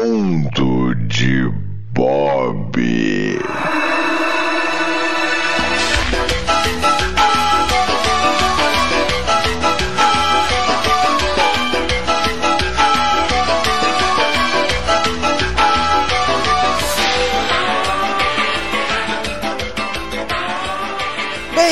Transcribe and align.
Mundo 0.00 0.69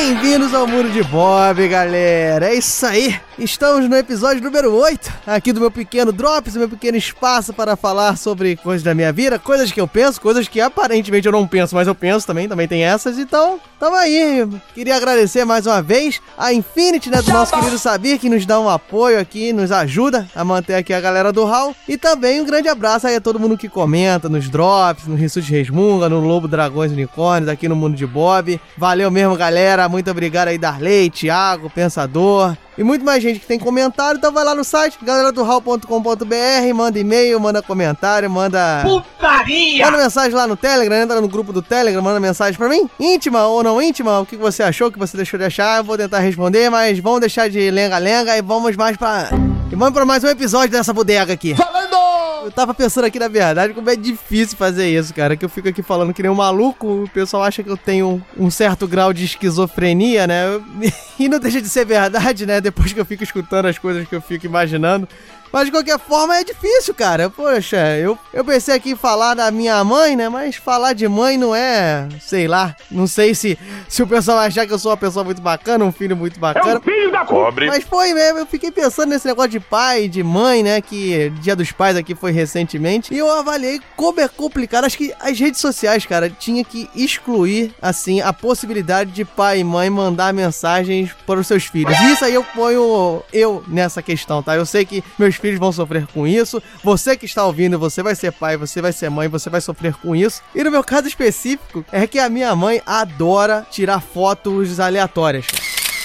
Bem-vindos 0.01 0.55
ao 0.55 0.65
Muro 0.65 0.89
de 0.91 1.03
Bob, 1.03 1.67
galera. 1.67 2.51
É 2.51 2.55
isso 2.55 2.87
aí. 2.87 3.21
Estamos 3.37 3.89
no 3.89 3.97
episódio 3.97 4.43
número 4.43 4.75
8 4.75 5.13
aqui 5.27 5.53
do 5.53 5.61
meu 5.61 5.71
pequeno 5.71 6.11
Drops, 6.11 6.57
meu 6.57 6.69
pequeno 6.69 6.97
espaço 6.97 7.53
para 7.53 7.77
falar 7.77 8.17
sobre 8.17 8.57
coisas 8.57 8.83
da 8.83 8.95
minha 8.95 9.13
vida, 9.13 9.39
coisas 9.39 9.71
que 9.71 9.81
eu 9.81 9.87
penso, 9.87 10.21
coisas 10.21 10.49
que 10.49 10.61
aparentemente 10.61 11.27
eu 11.27 11.33
não 11.33 11.47
penso, 11.47 11.75
mas 11.75 11.87
eu 11.87 11.95
penso 11.95 12.27
também, 12.27 12.49
também 12.49 12.67
tem 12.67 12.85
essas. 12.85 13.19
Então, 13.19 13.61
tamo 13.79 13.97
aí. 13.97 14.49
Queria 14.75 14.97
agradecer 14.97 15.45
mais 15.45 15.67
uma 15.67 15.83
vez 15.83 16.21
a 16.37 16.53
Infinity, 16.53 17.11
né, 17.11 17.21
do 17.23 17.33
nosso 17.33 17.55
querido 17.55 17.79
Sabir, 17.79 18.19
que 18.19 18.29
nos 18.29 18.47
dá 18.47 18.59
um 18.59 18.69
apoio 18.69 19.21
aqui, 19.21 19.53
nos 19.53 19.71
ajuda 19.71 20.29
a 20.35 20.45
manter 20.45 20.75
aqui 20.75 20.93
a 20.93 21.01
galera 21.01 21.33
do 21.33 21.45
Hall. 21.45 21.77
E 21.89 21.97
também 21.97 22.41
um 22.41 22.47
grande 22.47 22.69
abraço 22.69 23.07
aí 23.07 23.17
a 23.17 23.21
todo 23.21 23.39
mundo 23.39 23.59
que 23.59 23.69
comenta 23.69 24.29
nos 24.29 24.49
Drops, 24.49 25.07
no 25.07 25.15
Rissuti 25.15 25.53
Resmunga, 25.53 26.09
no 26.09 26.19
Lobo 26.19 26.49
Dragões 26.49 26.91
Unicórnios, 26.91 27.49
aqui 27.49 27.69
no 27.69 27.77
Mundo 27.77 27.97
de 27.97 28.07
Bob. 28.07 28.61
Valeu 28.77 29.11
mesmo, 29.11 29.37
galera. 29.37 29.88
Muito 29.89 30.11
obrigado 30.11 30.49
aí, 30.49 30.59
Darley, 30.59 31.11
Thiago, 31.11 31.71
Pensador 31.71 32.57
e 32.79 32.85
muito 32.85 33.05
mais 33.05 33.21
gente 33.21 33.41
que 33.41 33.47
tem 33.47 33.59
comentário. 33.59 34.19
Então 34.19 34.33
vai 34.33 34.45
lá 34.45 34.55
no 34.55 34.63
site, 34.63 34.97
galera 35.03 35.33
do 35.33 35.43
hall.com.br, 35.43 36.75
manda 36.75 36.99
e-mail, 36.99 37.41
manda 37.41 37.61
comentário, 37.61 38.31
manda. 38.31 38.83
Putaria! 38.85 39.85
Manda 39.85 39.99
mensagem 39.99 40.33
lá 40.33 40.47
no 40.47 40.57
Telegram, 40.57 40.97
entra 40.97 41.21
no 41.21 41.29
grupo 41.29 41.53
do 41.53 41.61
Telegram, 41.61 42.01
manda 42.01 42.21
mensagem 42.21 42.57
pra 42.57 42.69
mim. 42.69 42.89
Íntima 43.01 43.47
ou 43.47 43.65
não 43.65 43.83
íntima, 43.83 44.21
o 44.21 44.27
que 44.27 44.37
você 44.37 44.63
achou, 44.63 44.89
o 44.89 44.93
que 44.93 44.99
você 44.99 45.17
deixou 45.17 45.39
de 45.39 45.47
achar, 45.47 45.79
eu 45.79 45.85
vou 45.85 45.99
tentar 45.99 46.21
responder, 46.21 46.71
mas 46.71 46.99
vamos 47.01 47.21
deixar 47.21 47.51
de 47.51 47.71
lenga-lenga 47.71 48.37
e 48.37 48.43
vamos 48.43 48.77
mais 48.77 48.97
pra. 48.97 49.29
E 49.71 49.75
vamos 49.75 49.93
pra 49.93 50.05
mais 50.05 50.23
um 50.23 50.29
episódio 50.29 50.71
dessa 50.71 50.93
bodega 50.93 51.33
aqui. 51.33 51.55
Falando! 51.57 52.18
Eu 52.49 52.53
tava 52.53 52.73
pensando 52.73 53.05
aqui, 53.05 53.19
na 53.19 53.29
verdade, 53.29 53.75
como 53.75 53.91
é 53.91 53.95
difícil 53.95 54.57
fazer 54.57 54.89
isso, 54.89 55.13
cara. 55.13 55.37
Que 55.37 55.45
eu 55.45 55.51
fico 55.51 55.69
aqui 55.69 55.83
falando 55.83 56.15
que 56.15 56.23
nem 56.23 56.31
um 56.31 56.35
maluco, 56.35 57.05
o 57.05 57.11
pessoal 57.11 57.43
acha 57.43 57.63
que 57.63 57.69
eu 57.69 57.77
tenho 57.77 58.25
um 58.39 58.51
certo 58.51 58.89
grau 58.89 59.13
de 59.13 59.27
esquizofrenia, 59.27 60.27
né? 60.27 60.59
E 61.21 61.29
não 61.29 61.41
deixa 61.41 61.61
de 61.61 61.69
ser 61.69 61.85
verdade, 61.85 62.47
né? 62.47 62.61
Depois 62.61 62.93
que 62.93 63.01
eu 63.01 63.05
fico 63.05 63.25
escutando 63.25 63.67
as 63.67 63.77
coisas 63.77 64.09
que 64.09 64.15
eu 64.15 64.21
fico 64.21 64.47
imaginando. 64.47 65.07
Mas 65.53 65.67
de 65.67 65.73
qualquer 65.73 65.99
forma 65.99 66.37
é 66.37 66.45
difícil, 66.45 66.95
cara. 66.95 67.29
Poxa, 67.29 67.97
eu, 67.97 68.19
eu 68.33 68.45
pensei 68.45 68.75
aqui 68.75 68.93
em 68.93 68.97
falar 68.97 69.35
da 69.35 69.51
minha 69.51 69.83
mãe, 69.83 70.15
né? 70.15 70.29
Mas 70.29 70.57
falar 70.57 70.93
de 70.93 71.09
mãe 71.09 71.37
não 71.37 71.55
é, 71.55 72.09
sei 72.21 72.47
lá. 72.47 72.77
Não 72.91 73.07
sei 73.07 73.35
se, 73.35 73.59
se 73.89 74.03
o 74.03 74.07
pessoal 74.07 74.39
vai 74.39 74.47
achar 74.47 74.67
que 74.67 74.73
eu 74.73 74.79
sou 74.79 74.91
uma 74.91 74.97
pessoa 74.97 75.25
muito 75.25 75.43
bacana, 75.43 75.85
um 75.85 75.93
filho 75.93 76.17
muito 76.17 76.39
bacana. 76.39 76.81
filho 76.81 77.08
da 77.19 77.25
Cobre. 77.25 77.67
Mas 77.67 77.85
foi 77.85 78.13
mesmo, 78.15 78.39
eu 78.41 78.47
fiquei 78.47 78.71
pensando 78.71 79.11
nesse 79.11 79.27
negócio 79.27 79.51
de 79.51 79.61
pai, 79.61 80.09
de 80.09 80.23
mãe, 80.23 80.63
né? 80.63 80.81
Que 80.81 81.31
Dia 81.41 81.57
dos 81.57 81.73
Pais 81.73 81.97
aqui 81.97 82.15
foi 82.15 82.33
recentemente. 82.33 83.13
E 83.13 83.19
eu 83.19 83.31
avaliei 83.31 83.81
como 83.97 84.21
é 84.21 84.29
complicado. 84.29 84.85
Acho 84.85 84.99
que 84.99 85.13
as 85.21 85.39
redes 85.39 85.61
sociais, 85.61 86.07
cara, 86.07 86.31
tinha 86.31 86.65
que 86.65 86.89
excluir, 86.95 87.75
assim, 87.81 88.21
a 88.21 88.33
possibilidade 88.33 89.11
de 89.11 89.25
pai 89.25 89.61
e 89.61 89.65
mãe 89.65 89.91
mandar 89.91 90.33
mensagens 90.33 91.11
para 91.27 91.41
os 91.41 91.47
seus 91.47 91.65
filhos. 91.65 91.99
Isso 92.01 92.25
aí 92.25 92.35
eu 92.35 92.45
ponho 92.45 93.23
eu 93.33 93.63
nessa 93.67 94.03
questão, 94.03 94.43
tá? 94.43 94.57
Eu 94.57 94.67
sei 94.67 94.85
que 94.85 95.03
meus 95.19 95.37
filhos 95.37 95.59
vão 95.59 95.73
sofrer 95.73 96.07
com 96.07 96.27
isso. 96.27 96.63
Você 96.83 97.17
que 97.17 97.27
está 97.27 97.45
ouvindo, 97.45 97.79
você 97.79 98.03
vai 98.03 98.15
ser 98.15 98.33
pai, 98.33 98.57
você 98.57 98.81
vai 98.81 98.93
ser 98.93 99.11
mãe, 99.11 99.29
você 99.29 99.51
vai 99.51 99.61
sofrer 99.61 99.95
com 99.95 100.15
isso. 100.15 100.43
E 100.55 100.63
no 100.63 100.71
meu 100.71 100.85
caso 100.85 101.09
específico, 101.09 101.85
é 101.91 102.07
que 102.07 102.19
a 102.19 102.29
minha 102.29 102.55
mãe 102.55 102.81
adora 102.87 103.67
tirar 103.71 104.01
fotos 104.01 104.79
aleatórias. 104.81 105.47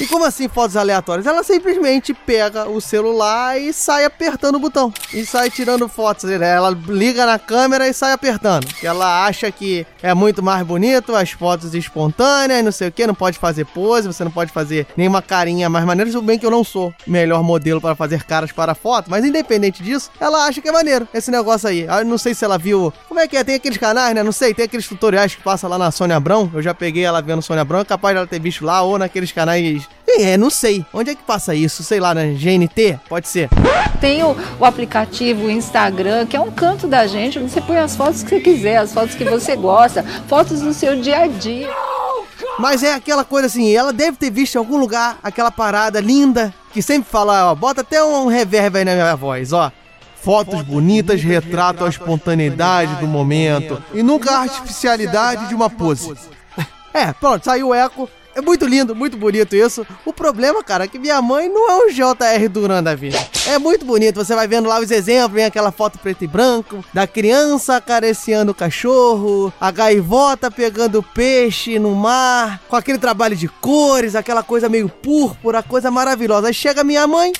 E 0.03 0.05
como 0.05 0.25
assim 0.25 0.49
fotos 0.49 0.75
aleatórias? 0.75 1.25
Ela 1.25 1.45
simplesmente 1.45 2.13
pega 2.13 2.67
o 2.67 2.81
celular 2.81 3.57
e 3.57 3.71
sai 3.71 4.03
apertando 4.03 4.55
o 4.55 4.59
botão. 4.59 4.93
E 5.13 5.25
sai 5.25 5.49
tirando 5.49 5.87
fotos. 5.87 6.29
Ela 6.29 6.77
liga 6.89 7.25
na 7.25 7.39
câmera 7.39 7.87
e 7.87 7.93
sai 7.93 8.11
apertando. 8.11 8.67
Ela 8.83 9.25
acha 9.25 9.49
que 9.49 9.87
é 10.01 10.13
muito 10.13 10.43
mais 10.43 10.67
bonito, 10.67 11.15
as 11.15 11.31
fotos 11.31 11.73
espontâneas, 11.73 12.65
não 12.65 12.71
sei 12.73 12.89
o 12.89 12.91
que, 12.91 13.07
não 13.07 13.15
pode 13.15 13.39
fazer 13.39 13.65
pose, 13.67 14.05
você 14.05 14.25
não 14.25 14.31
pode 14.31 14.51
fazer 14.51 14.85
nenhuma 14.97 15.21
carinha 15.21 15.69
mais 15.69 15.85
maneira. 15.85 16.11
Tudo 16.11 16.25
bem 16.25 16.37
que 16.37 16.45
eu 16.45 16.51
não 16.51 16.65
sou 16.65 16.93
o 17.07 17.09
melhor 17.09 17.41
modelo 17.41 17.79
para 17.79 17.95
fazer 17.95 18.25
caras 18.25 18.51
para 18.51 18.75
foto, 18.75 19.09
mas 19.09 19.23
independente 19.23 19.81
disso, 19.81 20.11
ela 20.19 20.45
acha 20.45 20.59
que 20.59 20.67
é 20.67 20.71
maneiro 20.73 21.07
esse 21.13 21.31
negócio 21.31 21.69
aí. 21.69 21.83
Eu 21.83 22.03
não 22.03 22.17
sei 22.17 22.35
se 22.35 22.43
ela 22.43 22.57
viu. 22.57 22.91
Como 23.07 23.21
é 23.21 23.25
que 23.25 23.37
é? 23.37 23.43
Tem 23.45 23.55
aqueles 23.55 23.77
canais, 23.77 24.13
né? 24.13 24.21
Não 24.21 24.33
sei, 24.33 24.53
tem 24.53 24.65
aqueles 24.65 24.85
tutoriais 24.85 25.33
que 25.33 25.41
passa 25.41 25.65
lá 25.65 25.77
na 25.77 25.91
Sônia 25.91 26.17
Abrão. 26.17 26.51
Eu 26.53 26.61
já 26.61 26.73
peguei 26.73 27.05
ela 27.05 27.21
vendo 27.21 27.41
Sônia 27.41 27.61
Abrão, 27.61 27.79
é 27.79 27.85
capaz 27.85 28.13
dela 28.13 28.27
ter 28.27 28.41
visto 28.41 28.65
lá 28.65 28.81
ou 28.81 28.97
naqueles 28.97 29.31
canais. 29.31 29.87
É, 30.15 30.37
não 30.37 30.49
sei. 30.49 30.85
Onde 30.93 31.11
é 31.11 31.15
que 31.15 31.23
passa 31.23 31.55
isso? 31.55 31.83
Sei 31.83 31.99
lá, 31.99 32.13
na 32.13 32.23
GNT? 32.25 32.99
Pode 33.09 33.27
ser. 33.27 33.49
Tem 33.99 34.23
o, 34.23 34.35
o 34.59 34.65
aplicativo 34.65 35.49
Instagram, 35.49 36.25
que 36.25 36.35
é 36.35 36.39
um 36.39 36.51
canto 36.51 36.87
da 36.87 37.07
gente, 37.07 37.39
onde 37.39 37.51
você 37.51 37.61
põe 37.61 37.77
as 37.77 37.95
fotos 37.95 38.21
que 38.21 38.29
você 38.29 38.39
quiser, 38.39 38.77
as 38.77 38.93
fotos 38.93 39.15
que 39.15 39.23
você 39.23 39.55
gosta, 39.55 40.03
fotos 40.27 40.61
do 40.61 40.73
seu 40.73 40.99
dia 40.99 41.19
a 41.19 41.27
dia. 41.27 41.69
Mas 42.59 42.83
é 42.83 42.93
aquela 42.93 43.23
coisa 43.23 43.47
assim, 43.47 43.73
ela 43.73 43.91
deve 43.91 44.17
ter 44.17 44.29
visto 44.29 44.55
em 44.55 44.57
algum 44.59 44.77
lugar 44.77 45.17
aquela 45.23 45.49
parada 45.49 45.99
linda 45.99 46.53
que 46.71 46.81
sempre 46.81 47.09
fala, 47.09 47.51
ó, 47.51 47.55
bota 47.55 47.81
até 47.81 48.03
um 48.03 48.27
reverb 48.27 48.77
aí 48.77 48.85
na 48.85 48.93
minha 48.93 49.15
voz, 49.15 49.53
ó. 49.53 49.71
Fotos 50.21 50.61
bonitas 50.61 51.21
retratam 51.21 51.85
a 51.85 51.89
espontaneidade 51.89 52.95
do 52.95 53.07
momento 53.07 53.81
e 53.93 54.01
nunca 54.01 54.31
a 54.31 54.41
artificialidade 54.41 55.47
de 55.47 55.55
uma 55.55 55.69
pose. 55.69 56.13
É, 56.95 57.11
pronto, 57.11 57.43
saiu 57.43 57.69
o 57.69 57.73
eco. 57.73 58.07
É 58.35 58.41
muito 58.41 58.65
lindo, 58.65 58.95
muito 58.95 59.15
bonito 59.15 59.55
isso. 59.55 59.85
O 60.03 60.11
problema, 60.11 60.63
cara, 60.63 60.85
é 60.85 60.87
que 60.87 60.97
minha 60.97 61.21
mãe 61.21 61.47
não 61.47 61.69
é 61.69 61.85
um 61.85 61.89
JR 61.89 62.49
Duran 62.49 62.81
da 62.81 62.95
vida. 62.95 63.17
É 63.47 63.59
muito 63.59 63.85
bonito, 63.85 64.15
você 64.15 64.33
vai 64.33 64.47
vendo 64.47 64.67
lá 64.67 64.79
os 64.79 64.89
exemplos, 64.89 65.33
vem 65.33 65.45
aquela 65.45 65.71
foto 65.71 65.99
preto 65.99 66.23
e 66.23 66.27
branco, 66.27 66.83
da 66.93 67.05
criança 67.05 67.75
acariciando 67.75 68.51
o 68.51 68.55
cachorro, 68.55 69.53
a 69.59 69.69
gaivota 69.69 70.49
pegando 70.49 71.03
peixe 71.03 71.77
no 71.77 71.93
mar, 71.93 72.59
com 72.67 72.75
aquele 72.75 72.97
trabalho 72.97 73.35
de 73.35 73.47
cores, 73.47 74.15
aquela 74.15 74.41
coisa 74.41 74.67
meio 74.67 74.89
púrpura, 74.89 75.61
coisa 75.61 75.91
maravilhosa. 75.91 76.47
Aí 76.47 76.53
chega 76.53 76.83
minha 76.83 77.05
mãe, 77.05 77.31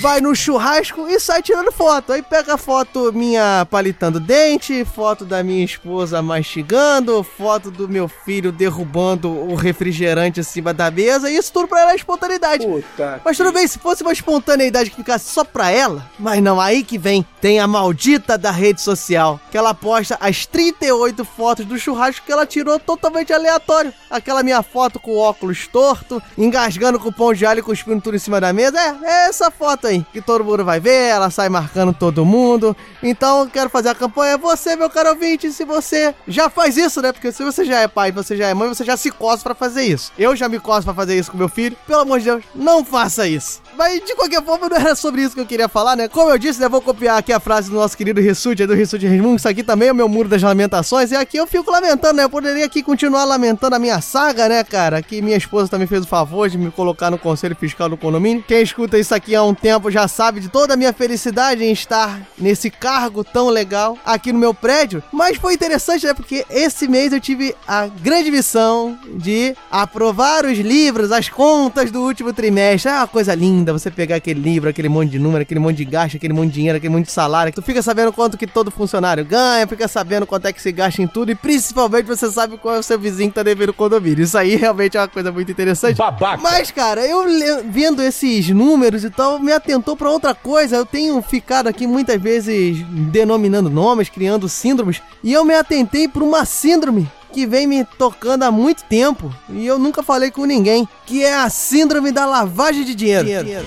vai 0.00 0.20
no 0.20 0.34
churrasco 0.34 1.06
e 1.08 1.18
sai 1.20 1.42
tirando 1.42 1.72
foto. 1.72 2.12
Aí 2.12 2.22
pega 2.22 2.54
a 2.54 2.58
foto 2.58 3.12
minha 3.12 3.66
palitando 3.70 4.18
dente, 4.18 4.84
foto 4.84 5.24
da 5.24 5.42
minha 5.42 5.64
esposa 5.64 6.20
mastigando, 6.22 7.22
foto 7.22 7.70
do 7.70 7.88
meu 7.88 8.08
filho 8.08 8.52
derrubando 8.52 9.30
o 9.30 9.54
refrigerante 9.54 10.40
acima 10.40 10.72
da 10.72 10.90
mesa. 10.90 11.30
Isso 11.30 11.52
tudo 11.52 11.68
pra 11.68 11.82
ela 11.82 11.92
é 11.92 11.96
espontaneidade. 11.96 12.66
Puta. 12.66 13.20
Mas 13.24 13.36
tudo 13.36 13.52
bem, 13.52 13.66
se 13.66 13.78
fosse 13.78 14.02
uma 14.02 14.12
espontaneidade 14.12 14.90
que 14.90 14.96
ficasse 14.96 15.30
só 15.30 15.44
pra 15.44 15.70
ela, 15.70 16.10
mas 16.18 16.42
não, 16.42 16.60
aí 16.60 16.82
que 16.82 16.98
vem, 16.98 17.24
tem 17.40 17.60
a 17.60 17.66
maldita 17.66 18.36
da 18.36 18.50
rede 18.50 18.80
social, 18.80 19.40
que 19.50 19.56
ela 19.56 19.74
posta 19.74 20.16
as 20.20 20.46
38 20.46 21.24
fotos 21.24 21.64
do 21.64 21.78
churrasco 21.78 22.24
que 22.24 22.32
ela 22.32 22.46
tirou 22.46 22.78
totalmente 22.78 23.32
aleatório. 23.32 23.92
Aquela 24.10 24.42
minha 24.42 24.62
foto 24.62 24.98
com 24.98 25.12
o 25.12 25.18
óculos 25.18 25.66
torto, 25.66 26.22
engasgando 26.36 26.98
com 26.98 27.08
o 27.08 27.12
pão 27.12 27.32
de 27.32 27.46
alho 27.46 27.60
e 27.60 27.62
cuspindo 27.62 28.00
tudo 28.00 28.16
em 28.16 28.20
cima 28.20 28.40
da 28.40 28.52
mesa, 28.52 28.78
é, 28.78 28.96
é 29.04 29.28
essa 29.28 29.50
foto 29.50 29.83
que 30.12 30.20
todo 30.20 30.44
mundo 30.44 30.64
vai 30.64 30.80
ver, 30.80 31.08
ela 31.08 31.30
sai 31.30 31.48
marcando 31.48 31.92
todo 31.92 32.24
mundo. 32.24 32.76
Então, 33.02 33.46
quero 33.48 33.68
fazer 33.70 33.90
a 33.90 33.94
campanha, 33.94 34.38
você, 34.38 34.76
meu 34.76 34.90
caro 34.90 35.10
ouvinte, 35.10 35.52
se 35.52 35.64
você 35.64 36.14
já 36.26 36.48
faz 36.48 36.76
isso, 36.76 37.00
né, 37.02 37.12
porque 37.12 37.32
se 37.32 37.42
você 37.42 37.64
já 37.64 37.80
é 37.80 37.88
pai, 37.88 38.12
você 38.12 38.36
já 38.36 38.48
é 38.48 38.54
mãe, 38.54 38.68
você 38.68 38.84
já 38.84 38.96
se 38.96 39.10
coça 39.10 39.42
pra 39.42 39.54
fazer 39.54 39.84
isso. 39.84 40.12
Eu 40.18 40.34
já 40.34 40.48
me 40.48 40.58
coço 40.58 40.84
pra 40.84 40.94
fazer 40.94 41.18
isso 41.18 41.30
com 41.30 41.38
meu 41.38 41.48
filho, 41.48 41.76
pelo 41.86 42.02
amor 42.02 42.18
de 42.18 42.24
Deus, 42.26 42.44
não 42.54 42.84
faça 42.84 43.26
isso. 43.26 43.62
Mas 43.76 44.00
de 44.04 44.14
qualquer 44.14 44.42
forma, 44.42 44.68
não 44.68 44.76
era 44.76 44.94
sobre 44.94 45.22
isso 45.22 45.34
que 45.34 45.40
eu 45.40 45.46
queria 45.46 45.68
falar, 45.68 45.96
né? 45.96 46.06
Como 46.08 46.30
eu 46.30 46.38
disse, 46.38 46.60
né? 46.60 46.68
Vou 46.68 46.80
copiar 46.80 47.18
aqui 47.18 47.32
a 47.32 47.40
frase 47.40 47.70
do 47.70 47.76
nosso 47.76 47.96
querido 47.96 48.20
Rissuti, 48.20 48.64
do 48.66 48.74
Rissuti 48.74 49.06
Resmungo. 49.06 49.36
Isso 49.36 49.48
aqui 49.48 49.64
também 49.64 49.88
é 49.88 49.92
o 49.92 49.94
meu 49.94 50.08
muro 50.08 50.28
das 50.28 50.42
lamentações. 50.42 51.10
E 51.10 51.16
aqui 51.16 51.36
eu 51.36 51.46
fico 51.46 51.70
lamentando, 51.70 52.14
né? 52.14 52.24
Eu 52.24 52.30
poderia 52.30 52.64
aqui 52.64 52.82
continuar 52.82 53.24
lamentando 53.24 53.74
a 53.74 53.78
minha 53.78 54.00
saga, 54.00 54.48
né, 54.48 54.62
cara? 54.62 55.02
Que 55.02 55.20
minha 55.20 55.36
esposa 55.36 55.68
também 55.68 55.88
fez 55.88 56.04
o 56.04 56.06
favor 56.06 56.48
de 56.48 56.56
me 56.56 56.70
colocar 56.70 57.10
no 57.10 57.18
conselho 57.18 57.56
fiscal 57.56 57.88
do 57.88 57.96
condomínio. 57.96 58.44
Quem 58.46 58.62
escuta 58.62 58.96
isso 58.96 59.12
aqui 59.12 59.34
há 59.34 59.42
um 59.42 59.54
tempo 59.54 59.73
já 59.88 60.08
sabe 60.08 60.40
de 60.40 60.48
toda 60.48 60.74
a 60.74 60.76
minha 60.76 60.92
felicidade 60.92 61.64
em 61.64 61.72
estar 61.72 62.20
nesse 62.38 62.70
cargo 62.70 63.22
tão 63.22 63.48
legal 63.48 63.98
aqui 64.04 64.32
no 64.32 64.38
meu 64.38 64.54
prédio. 64.54 65.02
Mas 65.12 65.36
foi 65.36 65.54
interessante, 65.54 66.06
né? 66.06 66.14
Porque 66.14 66.44
esse 66.50 66.88
mês 66.88 67.12
eu 67.12 67.20
tive 67.20 67.54
a 67.66 67.86
grande 67.86 68.30
missão 68.30 68.98
de 69.16 69.54
aprovar 69.70 70.44
os 70.44 70.58
livros, 70.58 71.12
as 71.12 71.28
contas 71.28 71.90
do 71.90 72.00
último 72.02 72.32
trimestre. 72.32 72.90
É 72.90 72.96
uma 72.96 73.06
coisa 73.06 73.34
linda 73.34 73.72
você 73.72 73.90
pegar 73.90 74.16
aquele 74.16 74.40
livro, 74.40 74.68
aquele 74.68 74.88
monte 74.88 75.10
de 75.10 75.18
número, 75.18 75.42
aquele 75.42 75.60
monte 75.60 75.76
de 75.76 75.84
gasto, 75.84 76.16
aquele 76.16 76.32
monte 76.32 76.48
de 76.48 76.54
dinheiro, 76.54 76.78
aquele 76.78 76.92
monte 76.92 77.06
de 77.06 77.12
salário. 77.12 77.52
Tu 77.52 77.62
fica 77.62 77.82
sabendo 77.82 78.12
quanto 78.12 78.36
que 78.36 78.46
todo 78.46 78.70
funcionário 78.70 79.24
ganha, 79.24 79.66
fica 79.66 79.88
sabendo 79.88 80.26
quanto 80.26 80.46
é 80.46 80.52
que 80.52 80.60
se 80.60 80.72
gasta 80.72 81.02
em 81.02 81.06
tudo 81.06 81.30
e 81.30 81.34
principalmente 81.34 82.06
você 82.06 82.30
sabe 82.30 82.56
qual 82.58 82.76
é 82.76 82.78
o 82.78 82.82
seu 82.82 82.98
vizinho 82.98 83.28
que 83.28 83.34
tá 83.34 83.42
devendo 83.42 83.70
o 83.70 83.74
condomínio. 83.74 84.24
Isso 84.24 84.36
aí 84.36 84.56
realmente 84.56 84.96
é 84.96 85.00
uma 85.00 85.08
coisa 85.08 85.30
muito 85.30 85.50
interessante. 85.50 85.96
Babaca. 85.96 86.42
Mas, 86.42 86.70
cara, 86.70 87.06
eu 87.06 87.24
vendo 87.68 88.02
esses 88.02 88.48
números 88.50 89.04
e 89.04 89.10
tal, 89.10 89.38
me 89.38 89.52
atentou 89.64 89.96
pra 89.96 90.10
outra 90.10 90.34
coisa. 90.34 90.76
Eu 90.76 90.86
tenho 90.86 91.20
ficado 91.22 91.66
aqui 91.66 91.86
muitas 91.86 92.20
vezes 92.20 92.84
denominando 93.10 93.70
nomes, 93.70 94.10
criando 94.10 94.48
síndromes, 94.48 95.02
e 95.22 95.32
eu 95.32 95.44
me 95.44 95.54
atentei 95.54 96.06
pra 96.06 96.22
uma 96.22 96.44
síndrome 96.44 97.10
que 97.32 97.46
vem 97.46 97.66
me 97.66 97.84
tocando 97.84 98.44
há 98.44 98.50
muito 98.50 98.84
tempo 98.84 99.34
e 99.48 99.66
eu 99.66 99.76
nunca 99.76 100.04
falei 100.04 100.30
com 100.30 100.44
ninguém, 100.44 100.88
que 101.04 101.24
é 101.24 101.34
a 101.34 101.50
síndrome 101.50 102.12
da 102.12 102.24
lavagem 102.26 102.84
de 102.84 102.94
dinheiro. 102.94 103.24
dinheiro. 103.24 103.66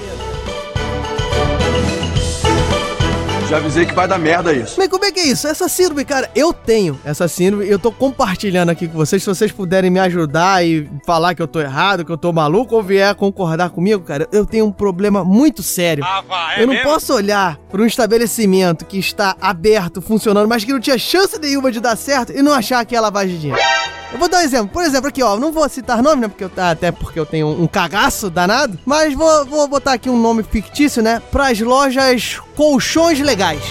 Já 3.50 3.58
avisei 3.58 3.86
que 3.86 3.94
vai 3.94 4.08
dar 4.08 4.18
merda 4.18 4.54
isso. 4.54 4.76
Mas 4.78 4.90
isso? 5.30 5.48
Essa 5.48 5.68
síndrome, 5.68 6.04
cara, 6.06 6.30
eu 6.36 6.54
tenho 6.54 7.00
essa 7.04 7.28
síndrome 7.28 7.68
eu 7.68 7.80
tô 7.80 7.92
compartilhando 7.92 8.70
aqui 8.70 8.88
com 8.88 8.98
vocês. 8.98 9.22
Se 9.22 9.30
vocês 9.30 9.52
puderem 9.52 9.90
me 9.90 10.00
ajudar 10.00 10.66
e 10.66 10.90
falar 11.06 11.36
que 11.36 11.42
eu 11.42 11.48
tô 11.48 11.60
errado, 11.60 12.06
que 12.06 12.12
eu 12.12 12.18
tô 12.18 12.32
maluco 12.32 12.76
ou 12.76 12.84
vier 12.84 13.14
concordar 13.16 13.70
comigo, 13.70 14.04
cara, 14.04 14.28
eu 14.32 14.46
tenho 14.46 14.66
um 14.66 14.72
problema 14.72 15.24
muito 15.24 15.62
sério. 15.64 16.04
Ah, 16.06 16.22
vai, 16.28 16.60
é 16.60 16.64
eu 16.64 16.68
não 16.68 16.74
mesmo? 16.74 16.90
posso 16.90 17.14
olhar 17.14 17.58
para 17.70 17.82
um 17.82 17.86
estabelecimento 17.86 18.86
que 18.86 18.98
está 18.98 19.36
aberto, 19.40 20.02
funcionando, 20.02 20.48
mas 20.48 20.64
que 20.64 20.72
não 20.72 20.80
tinha 20.80 20.98
chance 20.98 21.40
nenhuma 21.40 21.72
de 21.72 21.80
dar 21.80 21.96
certo 21.96 22.32
e 22.32 22.42
não 22.42 22.54
achar 22.54 22.86
que 22.86 22.96
é 22.96 23.02
lavagem 23.02 23.36
de 23.36 23.42
dinheiro. 23.42 23.62
Eu 24.12 24.18
vou 24.18 24.30
dar 24.30 24.38
um 24.40 24.42
exemplo. 24.42 24.70
Por 24.70 24.84
exemplo, 24.84 25.10
aqui, 25.10 25.22
ó. 25.22 25.38
Não 25.38 25.52
vou 25.52 25.68
citar 25.68 26.02
nome, 26.02 26.22
né? 26.22 26.28
Porque 26.28 26.44
eu, 26.44 26.52
até 26.58 26.92
porque 26.92 27.20
eu 27.20 27.26
tenho 27.26 27.48
um 27.48 27.68
cagaço 27.68 28.30
danado. 28.30 28.80
Mas 28.86 29.14
vou, 29.14 29.46
vou 29.46 29.68
botar 29.68 29.94
aqui 29.94 30.10
um 30.10 30.20
nome 30.20 30.44
fictício, 30.44 31.04
né? 31.04 31.22
Para 31.32 31.50
as 31.50 31.60
lojas 31.60 32.40
colchões 32.56 33.20
legais. 33.20 33.62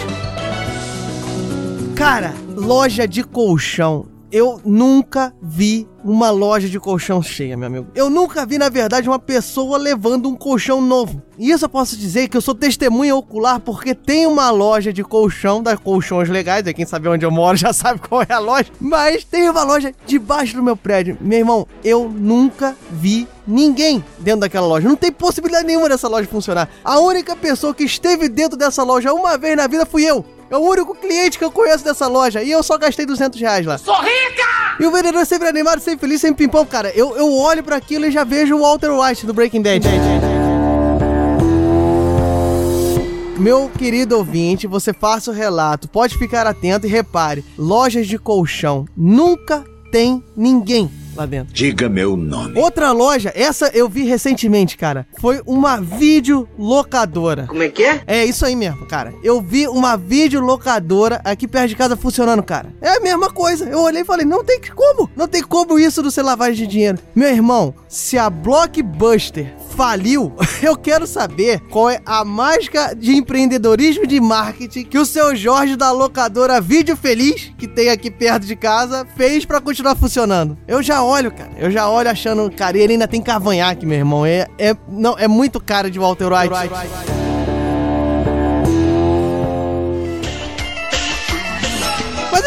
Cara, 1.96 2.34
loja 2.54 3.08
de 3.08 3.24
colchão 3.24 4.06
eu 4.30 4.60
nunca 4.64 5.32
vi 5.40 5.88
uma 6.04 6.30
loja 6.30 6.68
de 6.68 6.78
colchão 6.78 7.22
cheia, 7.22 7.56
meu 7.56 7.68
amigo. 7.68 7.86
Eu 7.94 8.10
nunca 8.10 8.44
vi, 8.44 8.58
na 8.58 8.68
verdade, 8.68 9.08
uma 9.08 9.18
pessoa 9.18 9.78
levando 9.78 10.28
um 10.28 10.34
colchão 10.34 10.80
novo. 10.80 11.22
E 11.38 11.50
isso 11.50 11.64
eu 11.64 11.68
posso 11.68 11.96
dizer 11.96 12.28
que 12.28 12.36
eu 12.36 12.40
sou 12.40 12.54
testemunha 12.54 13.14
ocular 13.14 13.60
porque 13.60 13.94
tem 13.94 14.26
uma 14.26 14.50
loja 14.50 14.92
de 14.92 15.02
colchão, 15.02 15.62
das 15.62 15.78
colchões 15.78 16.28
legais. 16.28 16.66
E 16.66 16.74
quem 16.74 16.84
sabe 16.84 17.08
onde 17.08 17.24
eu 17.24 17.30
moro 17.30 17.56
já 17.56 17.72
sabe 17.74 18.00
qual 18.00 18.22
é 18.22 18.32
a 18.32 18.38
loja. 18.38 18.70
Mas 18.80 19.24
tem 19.24 19.48
uma 19.48 19.62
loja 19.62 19.92
debaixo 20.04 20.54
do 20.54 20.62
meu 20.62 20.76
prédio. 20.76 21.16
Meu 21.20 21.38
irmão, 21.38 21.66
eu 21.82 22.08
nunca 22.08 22.76
vi 22.90 23.26
ninguém 23.46 24.04
dentro 24.18 24.40
daquela 24.40 24.66
loja. 24.66 24.88
Não 24.88 24.96
tem 24.96 25.12
possibilidade 25.12 25.66
nenhuma 25.66 25.88
dessa 25.88 26.08
loja 26.08 26.28
funcionar. 26.28 26.68
A 26.84 26.98
única 26.98 27.34
pessoa 27.34 27.74
que 27.74 27.84
esteve 27.84 28.28
dentro 28.28 28.58
dessa 28.58 28.82
loja 28.82 29.14
uma 29.14 29.38
vez 29.38 29.56
na 29.56 29.66
vida 29.66 29.86
fui 29.86 30.04
eu. 30.04 30.24
É 30.50 30.56
o 30.56 30.60
único 30.60 30.94
cliente 30.94 31.38
que 31.38 31.44
eu 31.44 31.50
conheço 31.50 31.84
dessa 31.84 32.06
loja. 32.06 32.42
E 32.42 32.50
eu 32.50 32.62
só 32.62 32.78
gastei 32.78 33.04
200 33.04 33.40
reais 33.40 33.66
lá. 33.66 33.78
Sou 33.78 33.96
rica! 34.00 34.46
E 34.78 34.86
o 34.86 34.90
vendedor 34.90 35.24
sempre 35.26 35.48
animado, 35.48 35.80
sempre 35.80 36.00
feliz, 36.00 36.20
sempre 36.20 36.46
pimpão. 36.46 36.64
Cara, 36.64 36.90
eu, 36.94 37.16
eu 37.16 37.32
olho 37.32 37.62
para 37.62 37.76
aquilo 37.76 38.06
e 38.06 38.10
já 38.10 38.24
vejo 38.24 38.56
o 38.56 38.60
Walter 38.60 38.90
White 38.90 39.26
do 39.26 39.34
Breaking 39.34 39.62
Bad. 39.62 39.86
Meu 43.38 43.68
querido 43.68 44.16
ouvinte, 44.16 44.66
você 44.66 44.92
faça 44.92 45.30
o 45.30 45.34
relato, 45.34 45.88
pode 45.88 46.16
ficar 46.16 46.46
atento 46.46 46.86
e 46.86 46.90
repare: 46.90 47.44
lojas 47.58 48.06
de 48.06 48.18
colchão 48.18 48.86
nunca 48.96 49.64
tem 49.90 50.22
ninguém 50.36 50.90
lá 51.16 51.26
dentro. 51.26 51.52
Diga 51.52 51.88
meu 51.88 52.16
nome. 52.16 52.58
Outra 52.58 52.92
loja, 52.92 53.32
essa 53.34 53.70
eu 53.74 53.88
vi 53.88 54.04
recentemente, 54.04 54.76
cara. 54.76 55.06
Foi 55.18 55.40
uma 55.46 55.80
videolocadora. 55.80 57.46
Como 57.46 57.62
é 57.62 57.68
que 57.68 57.82
é? 57.82 58.02
É 58.06 58.24
isso 58.24 58.44
aí 58.44 58.54
mesmo, 58.54 58.86
cara. 58.86 59.14
Eu 59.22 59.40
vi 59.40 59.66
uma 59.66 59.96
videolocadora 59.96 61.20
aqui 61.24 61.48
perto 61.48 61.68
de 61.68 61.76
casa 61.76 61.96
funcionando, 61.96 62.42
cara. 62.42 62.72
É 62.80 62.96
a 62.96 63.00
mesma 63.00 63.30
coisa. 63.30 63.64
Eu 63.68 63.80
olhei 63.80 64.02
e 64.02 64.04
falei, 64.04 64.26
não 64.26 64.44
tem 64.44 64.60
como. 64.74 65.10
Não 65.16 65.26
tem 65.28 65.42
como 65.42 65.78
isso 65.78 66.02
do 66.02 66.10
ser 66.10 66.22
lavagem 66.22 66.56
de 66.56 66.66
dinheiro. 66.66 66.98
Meu 67.14 67.28
irmão, 67.28 67.74
se 67.88 68.18
a 68.18 68.28
Blockbuster 68.28 69.54
faliu, 69.76 70.32
eu 70.62 70.76
quero 70.76 71.06
saber 71.06 71.60
qual 71.70 71.90
é 71.90 72.00
a 72.04 72.24
mágica 72.24 72.94
de 72.94 73.14
empreendedorismo 73.14 74.06
de 74.06 74.20
marketing 74.20 74.84
que 74.84 74.98
o 74.98 75.06
seu 75.06 75.36
Jorge 75.36 75.76
da 75.76 75.90
locadora 75.92 76.60
Vídeo 76.60 76.96
Feliz, 76.96 77.52
que 77.58 77.68
tem 77.68 77.90
aqui 77.90 78.10
perto 78.10 78.46
de 78.46 78.56
casa, 78.56 79.06
fez 79.16 79.44
para 79.44 79.60
continuar 79.60 79.96
funcionando. 79.96 80.56
Eu 80.66 80.82
já 80.82 81.02
olho, 81.06 81.30
cara, 81.30 81.50
eu 81.56 81.70
já 81.70 81.88
olho 81.88 82.10
achando, 82.10 82.50
cara, 82.50 82.76
e 82.76 82.80
ele 82.80 82.94
ainda 82.94 83.08
tem 83.08 83.22
cavanhaque, 83.22 83.86
meu 83.86 83.98
irmão. 83.98 84.26
É, 84.26 84.46
é, 84.58 84.76
não, 84.88 85.16
é 85.18 85.28
muito 85.28 85.60
cara 85.60 85.90
de 85.90 85.98
Walter 85.98 86.32
White. 86.32 86.48
Walter 86.48 86.74
White. 86.74 87.16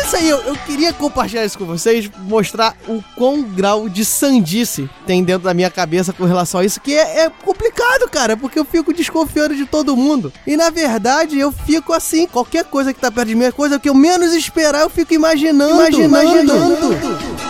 isso 0.09 0.15
aí, 0.15 0.27
eu, 0.27 0.39
eu, 0.39 0.55
queria 0.65 0.91
compartilhar 0.91 1.45
isso 1.45 1.55
com 1.55 1.65
vocês, 1.65 2.09
mostrar 2.21 2.75
o 2.87 3.03
quão 3.15 3.43
grau 3.43 3.87
de 3.87 4.03
sandice 4.03 4.89
tem 5.05 5.23
dentro 5.23 5.43
da 5.43 5.53
minha 5.53 5.69
cabeça 5.69 6.11
com 6.11 6.25
relação 6.25 6.61
a 6.61 6.65
isso, 6.65 6.81
que 6.81 6.95
é, 6.95 7.25
é 7.25 7.29
complicado, 7.29 8.09
cara, 8.09 8.35
porque 8.35 8.57
eu 8.57 8.65
fico 8.65 8.91
desconfiando 8.91 9.55
de 9.55 9.67
todo 9.67 9.95
mundo. 9.95 10.33
E 10.47 10.57
na 10.57 10.71
verdade, 10.71 11.37
eu 11.37 11.51
fico 11.51 11.93
assim, 11.93 12.25
qualquer 12.25 12.65
coisa 12.65 12.91
que 12.91 12.99
tá 12.99 13.11
perto 13.11 13.27
de 13.27 13.35
mim, 13.35 13.45
é 13.45 13.51
coisa 13.51 13.77
que 13.77 13.87
eu 13.87 13.93
menos 13.93 14.33
esperar, 14.33 14.81
eu 14.81 14.89
fico 14.89 15.13
imaginando, 15.13 15.75
imaginando. 15.75 16.53
imaginando. 16.55 17.48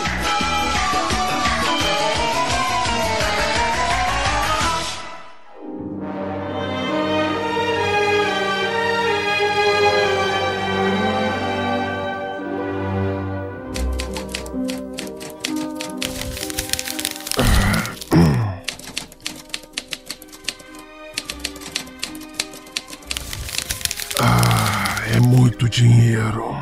Dinheiro. 26.29 26.55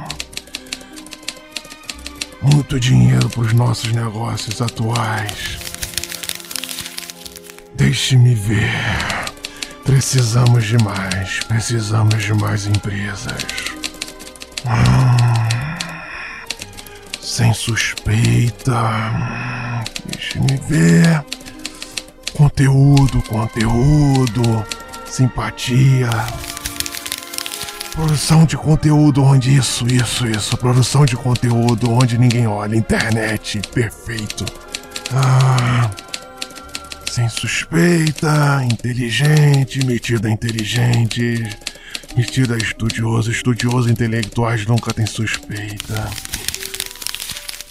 Muito 2.42 2.80
dinheiro 2.80 3.30
para 3.30 3.42
os 3.42 3.54
nossos 3.54 3.92
negócios 3.92 4.62
atuais. 4.62 5.58
Deixe-me 7.76 8.34
ver. 8.34 8.72
Precisamos 9.84 10.66
de 10.66 10.78
mais. 10.78 11.40
Precisamos 11.48 12.24
de 12.24 12.34
mais 12.34 12.68
empresas. 12.68 13.44
Hum, 14.66 15.78
sem 17.22 17.54
suspeita. 17.54 18.82
Deixe-me 20.06 20.58
ver. 20.68 21.24
Conteúdo, 22.36 23.22
conteúdo. 23.24 24.66
Simpatia 25.06 26.10
Produção 27.98 28.46
de 28.46 28.56
conteúdo 28.56 29.24
onde 29.24 29.58
isso, 29.58 29.88
isso, 29.88 30.28
isso. 30.28 30.56
Produção 30.56 31.04
de 31.04 31.16
conteúdo 31.16 31.92
onde 31.92 32.16
ninguém 32.16 32.46
olha. 32.46 32.76
Internet, 32.76 33.60
perfeito. 33.74 34.46
Ah, 35.12 35.90
sem 37.10 37.28
suspeita, 37.28 38.64
inteligente, 38.72 39.84
metida 39.84 40.30
inteligente, 40.30 41.44
metida 42.16 42.56
estudioso, 42.56 43.32
estudioso 43.32 43.90
intelectuais 43.90 44.68
nunca 44.68 44.94
tem 44.94 45.08
suspeita. 45.08 46.08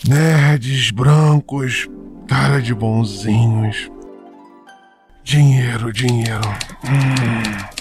Nerds 0.08 0.90
brancos, 0.90 1.88
cara 2.26 2.60
de 2.60 2.74
bonzinhos. 2.74 3.88
Dinheiro, 5.22 5.92
dinheiro. 5.92 6.48
Hum. 6.84 7.75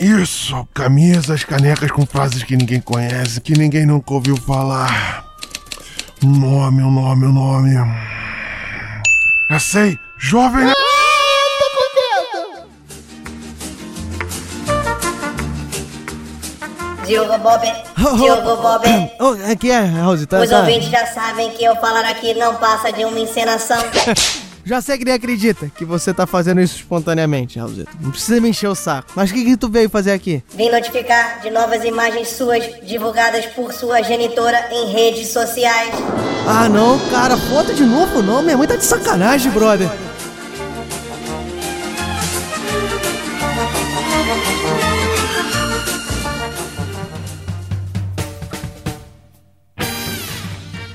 Isso, 0.00 0.66
camisas, 0.72 1.42
canecas 1.42 1.90
com 1.90 2.06
frases 2.06 2.44
que 2.44 2.56
ninguém 2.56 2.80
conhece, 2.80 3.40
que 3.40 3.58
ninguém 3.58 3.84
nunca 3.84 4.14
ouviu 4.14 4.36
falar. 4.36 5.24
Um 6.22 6.30
nome, 6.30 6.82
um 6.82 6.90
nome, 6.90 7.26
um 7.26 7.32
nome. 7.32 7.74
Já 9.50 9.58
sei, 9.58 9.98
jovem. 10.16 10.68
Ah, 10.68 10.88
Diogo 17.04 17.38
Bob, 17.38 17.62
Diogo 18.18 18.56
Bob. 18.62 18.86
Oh, 19.18 19.50
aqui 19.50 19.70
é, 19.70 19.80
Rose, 19.80 20.26
tá, 20.26 20.40
Os 20.40 20.50
tá. 20.50 20.60
ouvintes 20.60 20.90
já 20.90 21.06
sabem 21.06 21.50
que 21.52 21.64
eu 21.64 21.74
falar 21.76 22.04
aqui 22.04 22.34
não 22.34 22.54
passa 22.56 22.92
de 22.92 23.04
uma 23.04 23.18
encenação. 23.18 23.82
Já 24.68 24.82
sei 24.82 24.98
que 24.98 25.04
nem 25.06 25.14
acredita 25.14 25.72
que 25.74 25.82
você 25.82 26.12
tá 26.12 26.26
fazendo 26.26 26.60
isso 26.60 26.76
espontaneamente, 26.76 27.58
Raulzito. 27.58 27.90
Não 27.98 28.10
precisa 28.10 28.38
me 28.38 28.50
encher 28.50 28.68
o 28.68 28.74
saco. 28.74 29.10
Mas 29.16 29.30
o 29.30 29.32
que, 29.32 29.42
que 29.42 29.56
tu 29.56 29.66
veio 29.66 29.88
fazer 29.88 30.12
aqui? 30.12 30.44
Vim 30.54 30.68
notificar 30.68 31.40
de 31.40 31.48
novas 31.48 31.82
imagens 31.84 32.28
suas 32.28 32.62
divulgadas 32.82 33.46
por 33.46 33.72
sua 33.72 34.02
genitora 34.02 34.68
em 34.70 34.92
redes 34.92 35.28
sociais. 35.28 35.88
Ah, 36.46 36.68
não, 36.68 36.98
cara. 37.08 37.38
Foto 37.38 37.72
de 37.72 37.82
novo 37.82 38.20
não. 38.20 38.42
Minha 38.42 38.58
mãe 38.58 38.68
tá 38.68 38.76
de 38.76 38.84
sacanagem, 38.84 39.50
brother. 39.52 39.88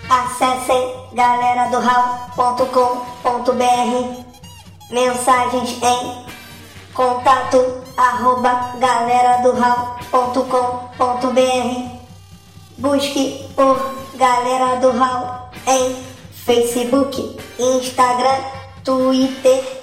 Acessem 0.07 0.93
galera 1.15 1.71
mensagens 4.89 5.77
em 5.81 6.25
Contato 6.93 7.83
arroba 7.97 8.73
Busque 12.77 13.49
por 13.55 13.77
Galera 14.15 14.79
do 14.79 14.91
Hall 14.91 15.49
em 15.67 15.95
Facebook, 16.45 17.37
Instagram, 17.59 18.39
Twitter 18.83 19.82